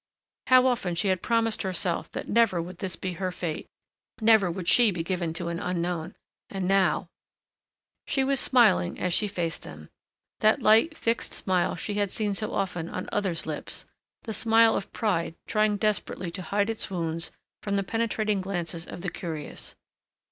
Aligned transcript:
How 0.47 0.65
often 0.65 0.95
she 0.95 1.09
had 1.09 1.21
promised 1.21 1.61
herself 1.61 2.11
that 2.13 2.27
never 2.27 2.59
would 2.59 2.79
this 2.79 2.95
be 2.95 3.13
her 3.21 3.31
fate, 3.31 3.67
never 4.19 4.49
would 4.49 4.67
she 4.67 4.89
be 4.89 5.03
given 5.03 5.31
to 5.33 5.49
an 5.49 5.59
unknown! 5.59 6.15
And 6.49 6.67
now 6.67 7.07
She 8.07 8.23
was 8.23 8.39
smiling 8.39 8.99
as 8.99 9.13
she 9.13 9.27
faced 9.27 9.61
them, 9.61 9.89
that 10.39 10.59
light, 10.59 10.97
fixed 10.97 11.33
smile 11.35 11.75
she 11.75 11.93
had 11.99 12.09
seen 12.09 12.33
so 12.33 12.51
often 12.51 12.89
on 12.89 13.09
others' 13.11 13.45
lips, 13.45 13.85
the 14.23 14.33
smile 14.33 14.75
of 14.75 14.91
pride 14.91 15.35
trying 15.45 15.77
desperately 15.77 16.31
to 16.31 16.41
hide 16.41 16.71
its 16.71 16.89
wounds 16.89 17.29
from 17.61 17.75
the 17.75 17.83
penetrating 17.83 18.41
glances 18.41 18.87
of 18.87 19.01
the 19.01 19.09
curious. 19.11 19.75